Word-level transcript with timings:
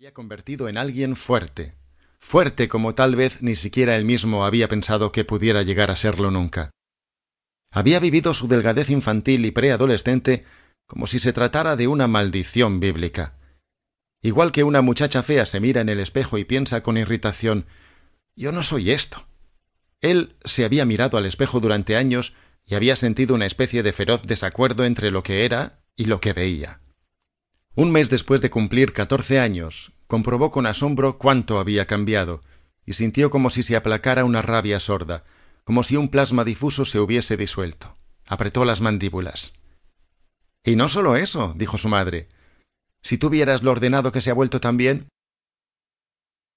había 0.00 0.14
convertido 0.14 0.70
en 0.70 0.78
alguien 0.78 1.14
fuerte, 1.14 1.74
fuerte 2.18 2.68
como 2.68 2.94
tal 2.94 3.16
vez 3.16 3.42
ni 3.42 3.54
siquiera 3.54 3.96
él 3.96 4.06
mismo 4.06 4.46
había 4.46 4.66
pensado 4.66 5.12
que 5.12 5.26
pudiera 5.26 5.62
llegar 5.62 5.90
a 5.90 5.96
serlo 5.96 6.30
nunca. 6.30 6.70
Había 7.70 8.00
vivido 8.00 8.32
su 8.32 8.48
delgadez 8.48 8.88
infantil 8.88 9.44
y 9.44 9.50
preadolescente 9.50 10.46
como 10.86 11.06
si 11.06 11.18
se 11.18 11.34
tratara 11.34 11.76
de 11.76 11.86
una 11.86 12.08
maldición 12.08 12.80
bíblica. 12.80 13.34
Igual 14.22 14.52
que 14.52 14.64
una 14.64 14.80
muchacha 14.80 15.22
fea 15.22 15.44
se 15.44 15.60
mira 15.60 15.82
en 15.82 15.90
el 15.90 16.00
espejo 16.00 16.38
y 16.38 16.44
piensa 16.46 16.82
con 16.82 16.96
irritación 16.96 17.66
Yo 18.34 18.52
no 18.52 18.62
soy 18.62 18.92
esto. 18.92 19.26
Él 20.00 20.34
se 20.46 20.64
había 20.64 20.86
mirado 20.86 21.18
al 21.18 21.26
espejo 21.26 21.60
durante 21.60 21.98
años 21.98 22.32
y 22.64 22.74
había 22.74 22.96
sentido 22.96 23.34
una 23.34 23.44
especie 23.44 23.82
de 23.82 23.92
feroz 23.92 24.22
desacuerdo 24.22 24.86
entre 24.86 25.10
lo 25.10 25.22
que 25.22 25.44
era 25.44 25.82
y 25.94 26.06
lo 26.06 26.22
que 26.22 26.32
veía. 26.32 26.80
Un 27.76 27.92
mes 27.92 28.10
después 28.10 28.40
de 28.40 28.50
cumplir 28.50 28.92
catorce 28.92 29.38
años, 29.38 29.92
comprobó 30.06 30.50
con 30.50 30.66
asombro 30.66 31.18
cuánto 31.18 31.60
había 31.60 31.86
cambiado, 31.86 32.40
y 32.84 32.94
sintió 32.94 33.30
como 33.30 33.50
si 33.50 33.62
se 33.62 33.76
aplacara 33.76 34.24
una 34.24 34.42
rabia 34.42 34.80
sorda, 34.80 35.24
como 35.64 35.84
si 35.84 35.96
un 35.96 36.08
plasma 36.08 36.44
difuso 36.44 36.84
se 36.84 36.98
hubiese 36.98 37.36
disuelto. 37.36 37.96
Apretó 38.26 38.64
las 38.64 38.80
mandíbulas. 38.80 39.52
Y 40.64 40.76
no 40.76 40.88
solo 40.88 41.16
eso, 41.16 41.54
dijo 41.56 41.78
su 41.78 41.88
madre. 41.88 42.28
Si 43.02 43.18
tú 43.18 43.30
vieras 43.30 43.62
lo 43.62 43.70
ordenado 43.70 44.12
que 44.12 44.20
se 44.20 44.30
ha 44.30 44.34
vuelto 44.34 44.60
también. 44.60 45.08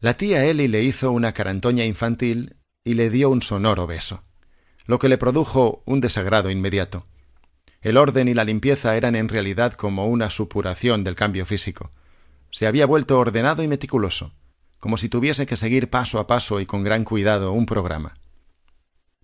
La 0.00 0.16
tía 0.16 0.44
Ellie 0.44 0.68
le 0.68 0.82
hizo 0.82 1.12
una 1.12 1.32
carantoña 1.32 1.84
infantil 1.84 2.56
y 2.82 2.94
le 2.94 3.10
dio 3.10 3.30
un 3.30 3.42
sonoro 3.42 3.86
beso, 3.86 4.24
lo 4.86 4.98
que 4.98 5.08
le 5.08 5.18
produjo 5.18 5.82
un 5.86 6.00
desagrado 6.00 6.50
inmediato. 6.50 7.06
El 7.84 7.98
orden 7.98 8.28
y 8.28 8.34
la 8.34 8.44
limpieza 8.44 8.96
eran 8.96 9.14
en 9.14 9.28
realidad 9.28 9.74
como 9.74 10.06
una 10.08 10.30
supuración 10.30 11.04
del 11.04 11.16
cambio 11.16 11.44
físico. 11.44 11.90
Se 12.50 12.66
había 12.66 12.86
vuelto 12.86 13.18
ordenado 13.18 13.62
y 13.62 13.68
meticuloso, 13.68 14.32
como 14.80 14.96
si 14.96 15.10
tuviese 15.10 15.44
que 15.44 15.56
seguir 15.56 15.90
paso 15.90 16.18
a 16.18 16.26
paso 16.26 16.60
y 16.60 16.66
con 16.66 16.82
gran 16.82 17.04
cuidado 17.04 17.52
un 17.52 17.66
programa. 17.66 18.14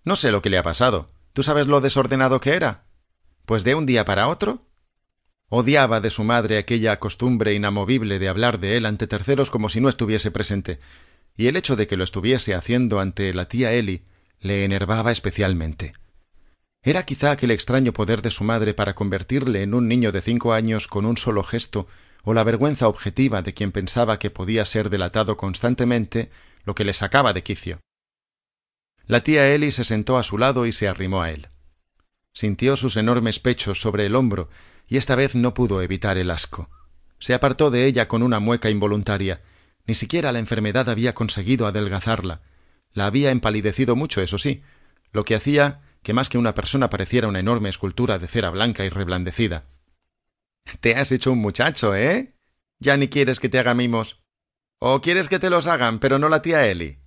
No 0.04 0.14
sé 0.14 0.30
lo 0.30 0.42
que 0.42 0.50
le 0.50 0.58
ha 0.58 0.62
pasado. 0.62 1.10
¿Tú 1.32 1.42
sabes 1.42 1.68
lo 1.68 1.80
desordenado 1.80 2.38
que 2.42 2.50
era? 2.50 2.84
Pues 3.46 3.64
de 3.64 3.74
un 3.74 3.86
día 3.86 4.04
para 4.04 4.28
otro. 4.28 4.66
Odiaba 5.48 6.02
de 6.02 6.10
su 6.10 6.22
madre 6.22 6.58
aquella 6.58 7.00
costumbre 7.00 7.54
inamovible 7.54 8.18
de 8.18 8.28
hablar 8.28 8.60
de 8.60 8.76
él 8.76 8.84
ante 8.84 9.06
terceros 9.06 9.50
como 9.50 9.70
si 9.70 9.80
no 9.80 9.88
estuviese 9.88 10.30
presente, 10.30 10.80
y 11.34 11.46
el 11.46 11.56
hecho 11.56 11.76
de 11.76 11.86
que 11.86 11.96
lo 11.96 12.04
estuviese 12.04 12.54
haciendo 12.54 13.00
ante 13.00 13.32
la 13.32 13.48
tía 13.48 13.72
Eli 13.72 14.04
le 14.38 14.66
enervaba 14.66 15.12
especialmente. 15.12 15.94
Era 16.82 17.04
quizá 17.04 17.30
aquel 17.30 17.50
extraño 17.50 17.92
poder 17.92 18.22
de 18.22 18.30
su 18.30 18.42
madre 18.42 18.72
para 18.72 18.94
convertirle 18.94 19.62
en 19.62 19.74
un 19.74 19.86
niño 19.86 20.12
de 20.12 20.22
cinco 20.22 20.54
años 20.54 20.86
con 20.86 21.04
un 21.04 21.18
solo 21.18 21.44
gesto, 21.44 21.86
o 22.22 22.32
la 22.32 22.42
vergüenza 22.42 22.88
objetiva 22.88 23.42
de 23.42 23.52
quien 23.52 23.70
pensaba 23.70 24.18
que 24.18 24.30
podía 24.30 24.64
ser 24.64 24.88
delatado 24.88 25.36
constantemente, 25.36 26.30
lo 26.64 26.74
que 26.74 26.84
le 26.84 26.94
sacaba 26.94 27.32
de 27.34 27.42
quicio. 27.42 27.80
La 29.06 29.22
tía 29.22 29.52
Eli 29.52 29.72
se 29.72 29.84
sentó 29.84 30.16
a 30.16 30.22
su 30.22 30.38
lado 30.38 30.66
y 30.66 30.72
se 30.72 30.88
arrimó 30.88 31.20
a 31.20 31.30
él. 31.30 31.48
Sintió 32.32 32.76
sus 32.76 32.96
enormes 32.96 33.40
pechos 33.40 33.80
sobre 33.80 34.06
el 34.06 34.14
hombro, 34.14 34.48
y 34.88 34.96
esta 34.96 35.16
vez 35.16 35.34
no 35.34 35.52
pudo 35.52 35.82
evitar 35.82 36.16
el 36.16 36.30
asco. 36.30 36.70
Se 37.18 37.34
apartó 37.34 37.70
de 37.70 37.86
ella 37.86 38.08
con 38.08 38.22
una 38.22 38.40
mueca 38.40 38.70
involuntaria. 38.70 39.42
Ni 39.86 39.94
siquiera 39.94 40.32
la 40.32 40.38
enfermedad 40.38 40.88
había 40.88 41.12
conseguido 41.12 41.66
adelgazarla. 41.66 42.40
La 42.92 43.06
había 43.06 43.30
empalidecido 43.30 43.96
mucho, 43.96 44.22
eso 44.22 44.38
sí, 44.38 44.62
lo 45.12 45.24
que 45.24 45.34
hacía 45.34 45.82
que 46.02 46.12
más 46.12 46.28
que 46.28 46.38
una 46.38 46.54
persona 46.54 46.90
pareciera 46.90 47.28
una 47.28 47.40
enorme 47.40 47.68
escultura 47.68 48.18
de 48.18 48.28
cera 48.28 48.50
blanca 48.50 48.84
y 48.84 48.88
reblandecida. 48.88 49.66
Te 50.80 50.94
has 50.94 51.12
hecho 51.12 51.32
un 51.32 51.38
muchacho, 51.38 51.94
¿eh? 51.94 52.34
Ya 52.78 52.96
ni 52.96 53.08
quieres 53.08 53.40
que 53.40 53.48
te 53.48 53.58
haga 53.58 53.74
mimos. 53.74 54.22
¿O 54.80 55.00
quieres 55.00 55.28
que 55.28 55.38
te 55.38 55.50
los 55.50 55.66
hagan, 55.66 55.98
pero 55.98 56.18
no 56.18 56.28
la 56.28 56.42
tía 56.42 56.66
Eli? 56.66 56.98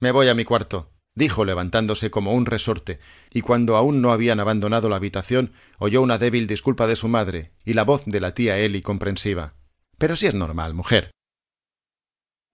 Me 0.00 0.12
voy 0.12 0.28
a 0.28 0.34
mi 0.34 0.44
cuarto 0.44 0.92
dijo 1.20 1.44
levantándose 1.44 2.10
como 2.10 2.32
un 2.32 2.46
resorte, 2.46 2.98
y 3.30 3.42
cuando 3.42 3.76
aún 3.76 4.00
no 4.00 4.10
habían 4.10 4.40
abandonado 4.40 4.88
la 4.88 4.96
habitación 4.96 5.52
oyó 5.78 6.02
una 6.02 6.18
débil 6.18 6.46
disculpa 6.46 6.86
de 6.86 6.96
su 6.96 7.08
madre 7.08 7.52
y 7.64 7.74
la 7.74 7.84
voz 7.84 8.04
de 8.06 8.20
la 8.20 8.34
tía 8.34 8.58
Eli 8.58 8.82
comprensiva. 8.82 9.54
Pero 9.98 10.16
si 10.16 10.26
es 10.26 10.34
normal, 10.34 10.74
mujer. 10.74 11.10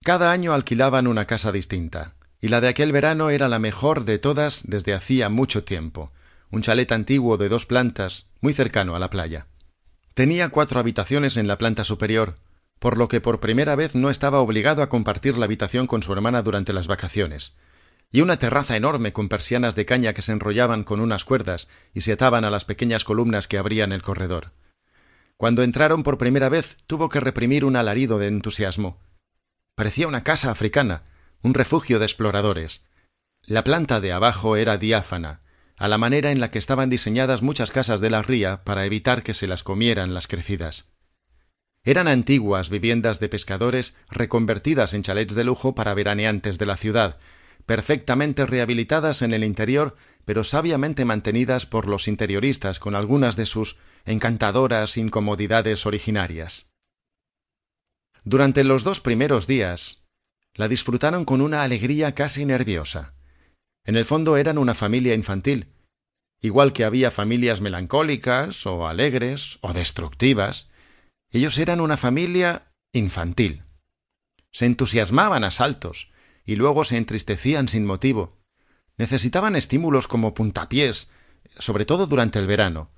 Cada 0.03 0.31
año 0.31 0.53
alquilaban 0.53 1.07
una 1.07 1.25
casa 1.25 1.51
distinta, 1.51 2.16
y 2.41 2.49
la 2.49 2.61
de 2.61 2.67
aquel 2.67 2.91
verano 2.91 3.29
era 3.29 3.47
la 3.47 3.59
mejor 3.59 4.05
de 4.05 4.19
todas 4.19 4.63
desde 4.67 4.93
hacía 4.93 5.29
mucho 5.29 5.63
tiempo, 5.63 6.11
un 6.51 6.61
chalet 6.61 6.91
antiguo 6.91 7.37
de 7.37 7.49
dos 7.49 7.65
plantas, 7.65 8.27
muy 8.41 8.53
cercano 8.53 8.95
a 8.95 8.99
la 8.99 9.09
playa. 9.09 9.47
Tenía 10.13 10.49
cuatro 10.49 10.79
habitaciones 10.79 11.37
en 11.37 11.47
la 11.47 11.57
planta 11.57 11.83
superior, 11.83 12.37
por 12.79 12.97
lo 12.97 13.07
que 13.07 13.21
por 13.21 13.39
primera 13.39 13.75
vez 13.75 13.95
no 13.95 14.09
estaba 14.09 14.39
obligado 14.39 14.81
a 14.81 14.89
compartir 14.89 15.37
la 15.37 15.45
habitación 15.45 15.87
con 15.87 16.03
su 16.03 16.13
hermana 16.13 16.41
durante 16.43 16.73
las 16.73 16.87
vacaciones, 16.87 17.55
y 18.11 18.21
una 18.21 18.37
terraza 18.37 18.77
enorme 18.77 19.13
con 19.13 19.29
persianas 19.29 19.75
de 19.75 19.85
caña 19.85 20.13
que 20.13 20.21
se 20.21 20.31
enrollaban 20.31 20.83
con 20.83 21.01
unas 21.01 21.25
cuerdas 21.25 21.67
y 21.93 22.01
se 22.01 22.13
ataban 22.13 22.45
a 22.45 22.49
las 22.49 22.65
pequeñas 22.65 23.03
columnas 23.03 23.47
que 23.47 23.57
abrían 23.57 23.91
el 23.91 24.01
corredor. 24.01 24.51
Cuando 25.35 25.61
entraron 25.63 26.03
por 26.03 26.17
primera 26.17 26.49
vez 26.49 26.77
tuvo 26.87 27.09
que 27.09 27.19
reprimir 27.19 27.65
un 27.65 27.75
alarido 27.75 28.17
de 28.17 28.27
entusiasmo. 28.27 28.99
Parecía 29.75 30.07
una 30.07 30.23
casa 30.23 30.49
africana, 30.49 31.03
un 31.47 31.53
refugio 31.53 31.97
de 31.97 32.05
exploradores. 32.05 32.83
La 33.41 33.63
planta 33.63 34.01
de 34.01 34.11
abajo 34.11 34.57
era 34.57 34.77
diáfana, 34.77 35.39
a 35.77 35.87
la 35.87 35.97
manera 35.97 36.31
en 36.31 36.41
la 36.41 36.51
que 36.51 36.59
estaban 36.59 36.89
diseñadas 36.89 37.41
muchas 37.41 37.71
casas 37.71 38.01
de 38.01 38.09
la 38.09 38.21
ría 38.21 38.65
para 38.65 38.85
evitar 38.85 39.23
que 39.23 39.33
se 39.33 39.47
las 39.47 39.63
comieran 39.63 40.13
las 40.13 40.27
crecidas. 40.27 40.91
Eran 41.85 42.09
antiguas 42.09 42.69
viviendas 42.69 43.21
de 43.21 43.29
pescadores 43.29 43.95
reconvertidas 44.09 44.93
en 44.93 45.03
chalets 45.03 45.35
de 45.35 45.45
lujo 45.45 45.73
para 45.73 45.93
veraneantes 45.93 46.57
de 46.57 46.65
la 46.65 46.75
ciudad, 46.75 47.17
perfectamente 47.65 48.45
rehabilitadas 48.45 49.21
en 49.21 49.33
el 49.33 49.45
interior, 49.45 49.95
pero 50.25 50.43
sabiamente 50.43 51.05
mantenidas 51.05 51.65
por 51.65 51.87
los 51.87 52.09
interioristas 52.09 52.79
con 52.79 52.93
algunas 52.93 53.37
de 53.37 53.45
sus 53.45 53.77
encantadoras 54.03 54.97
incomodidades 54.97 55.85
originarias. 55.85 56.69
Durante 58.25 58.65
los 58.65 58.83
dos 58.83 58.99
primeros 58.99 59.47
días, 59.47 60.06
la 60.57 60.67
disfrutaron 60.67 61.23
con 61.23 61.39
una 61.41 61.63
alegría 61.63 62.13
casi 62.13 62.43
nerviosa. 62.43 63.13
En 63.85 63.95
el 63.95 64.03
fondo 64.03 64.35
eran 64.35 64.57
una 64.57 64.75
familia 64.75 65.13
infantil, 65.13 65.67
igual 66.41 66.73
que 66.73 66.83
había 66.83 67.11
familias 67.11 67.61
melancólicas 67.61 68.65
o 68.65 68.87
alegres 68.87 69.59
o 69.61 69.71
destructivas, 69.71 70.69
ellos 71.31 71.57
eran 71.57 71.79
una 71.79 71.95
familia 71.95 72.73
infantil. 72.91 73.63
Se 74.51 74.65
entusiasmaban 74.65 75.43
a 75.43 75.51
saltos, 75.51 76.09
y 76.43 76.55
luego 76.55 76.83
se 76.83 76.97
entristecían 76.97 77.67
sin 77.67 77.85
motivo. 77.85 78.37
Necesitaban 78.97 79.55
estímulos 79.55 80.07
como 80.07 80.33
puntapiés, 80.33 81.09
sobre 81.59 81.85
todo 81.85 82.07
durante 82.07 82.39
el 82.39 82.47
verano. 82.47 82.89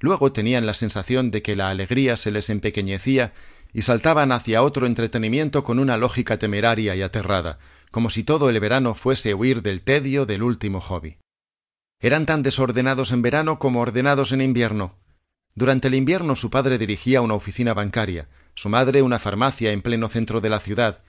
Luego 0.00 0.32
tenían 0.32 0.66
la 0.66 0.74
sensación 0.74 1.30
de 1.30 1.42
que 1.42 1.54
la 1.54 1.68
alegría 1.68 2.16
se 2.16 2.30
les 2.30 2.50
empequeñecía 2.50 3.32
y 3.74 3.82
saltaban 3.82 4.32
hacia 4.32 4.62
otro 4.62 4.86
entretenimiento 4.86 5.64
con 5.64 5.80
una 5.80 5.96
lógica 5.96 6.38
temeraria 6.38 6.94
y 6.94 7.02
aterrada, 7.02 7.58
como 7.90 8.08
si 8.08 8.22
todo 8.22 8.48
el 8.48 8.58
verano 8.60 8.94
fuese 8.94 9.34
huir 9.34 9.60
del 9.60 9.82
tedio 9.82 10.24
del 10.24 10.44
último 10.44 10.80
hobby. 10.80 11.18
Eran 12.00 12.24
tan 12.24 12.42
desordenados 12.42 13.10
en 13.10 13.22
verano 13.22 13.58
como 13.58 13.80
ordenados 13.80 14.30
en 14.32 14.40
invierno. 14.40 14.96
Durante 15.54 15.88
el 15.88 15.94
invierno 15.94 16.36
su 16.36 16.50
padre 16.50 16.78
dirigía 16.78 17.20
una 17.20 17.34
oficina 17.34 17.74
bancaria, 17.74 18.28
su 18.54 18.68
madre 18.68 19.02
una 19.02 19.18
farmacia 19.18 19.72
en 19.72 19.82
pleno 19.82 20.08
centro 20.08 20.40
de 20.40 20.50
la 20.50 20.60
ciudad, 20.60 21.02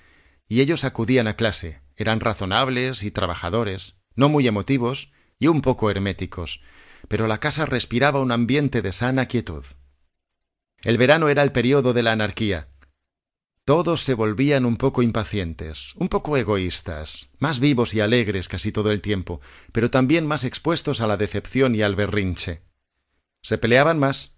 y 0.48 0.62
ellos 0.62 0.84
acudían 0.84 1.28
a 1.28 1.36
clase, 1.36 1.81
eran 1.96 2.20
razonables 2.20 3.04
y 3.04 3.12
trabajadores, 3.12 3.98
no 4.16 4.28
muy 4.28 4.48
emotivos 4.48 5.12
y 5.38 5.48
un 5.48 5.62
poco 5.62 5.92
herméticos, 5.92 6.62
pero 7.08 7.28
la 7.28 7.40
casa 7.40 7.66
respiraba 7.66 8.20
un 8.20 8.31
ambiente 8.31 8.81
de 8.81 8.92
sana 8.94 9.28
quietud. 9.28 9.66
El 10.85 11.00
verano 11.00 11.29
era 11.29 11.41
el 11.41 11.51
período 11.51 11.94
de 11.94 12.03
la 12.03 12.12
anarquía. 12.12 12.68
Todos 13.66 14.01
se 14.01 14.13
volvían 14.13 14.68
un 14.68 14.78
poco 14.78 15.01
impacientes, 15.01 15.95
un 15.95 16.10
poco 16.10 16.38
egoístas, 16.38 17.31
más 17.39 17.60
vivos 17.60 17.95
y 17.95 18.01
alegres 18.01 18.48
casi 18.48 18.71
todo 18.71 18.92
el 18.92 19.01
tiempo, 19.01 19.42
pero 19.71 19.89
también 19.89 20.27
más 20.27 20.44
expuestos 20.44 21.01
a 21.01 21.07
la 21.07 21.18
decepción 21.18 21.74
y 21.74 21.81
al 21.81 21.95
berrinche. 21.95 22.62
Se 23.42 23.57
peleaban 23.57 23.98
más, 23.98 24.36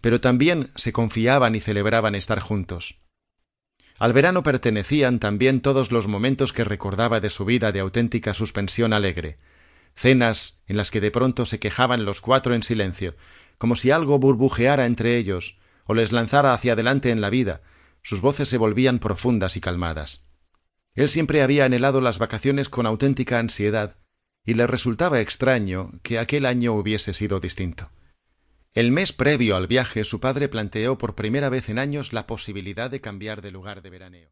pero 0.00 0.22
también 0.22 0.70
se 0.74 0.94
confiaban 0.94 1.54
y 1.54 1.60
celebraban 1.60 2.14
estar 2.14 2.40
juntos. 2.40 3.02
Al 3.98 4.14
verano 4.14 4.42
pertenecían 4.42 5.18
también 5.18 5.60
todos 5.60 5.92
los 5.92 6.08
momentos 6.08 6.54
que 6.54 6.64
recordaba 6.64 7.20
de 7.20 7.28
su 7.28 7.44
vida 7.44 7.72
de 7.72 7.80
auténtica 7.80 8.32
suspensión 8.32 8.94
alegre, 8.94 9.36
cenas 9.94 10.62
en 10.66 10.78
las 10.78 10.90
que 10.90 11.02
de 11.02 11.10
pronto 11.10 11.44
se 11.44 11.58
quejaban 11.58 12.06
los 12.06 12.22
cuatro 12.22 12.54
en 12.54 12.62
silencio, 12.62 13.16
como 13.58 13.76
si 13.76 13.90
algo 13.90 14.18
burbujeara 14.18 14.86
entre 14.86 15.18
ellos, 15.18 15.59
o 15.90 15.94
les 15.94 16.12
lanzara 16.12 16.54
hacia 16.54 16.74
adelante 16.74 17.10
en 17.10 17.20
la 17.20 17.30
vida, 17.30 17.62
sus 18.04 18.20
voces 18.20 18.48
se 18.48 18.58
volvían 18.58 19.00
profundas 19.00 19.56
y 19.56 19.60
calmadas. 19.60 20.22
Él 20.94 21.08
siempre 21.08 21.42
había 21.42 21.64
anhelado 21.64 22.00
las 22.00 22.20
vacaciones 22.20 22.68
con 22.68 22.86
auténtica 22.86 23.40
ansiedad, 23.40 23.96
y 24.44 24.54
le 24.54 24.68
resultaba 24.68 25.18
extraño 25.18 25.90
que 26.04 26.20
aquel 26.20 26.46
año 26.46 26.74
hubiese 26.74 27.12
sido 27.12 27.40
distinto. 27.40 27.90
El 28.72 28.92
mes 28.92 29.12
previo 29.12 29.56
al 29.56 29.66
viaje 29.66 30.04
su 30.04 30.20
padre 30.20 30.48
planteó 30.48 30.96
por 30.96 31.16
primera 31.16 31.48
vez 31.48 31.68
en 31.68 31.80
años 31.80 32.12
la 32.12 32.28
posibilidad 32.28 32.88
de 32.88 33.00
cambiar 33.00 33.42
de 33.42 33.50
lugar 33.50 33.82
de 33.82 33.90
veraneo. 33.90 34.28